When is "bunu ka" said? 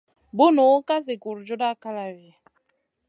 0.37-0.95